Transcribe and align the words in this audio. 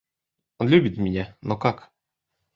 Он 0.57 0.67
любит 0.67 0.97
меня— 0.97 1.37
но 1.43 1.57
как? 1.59 1.91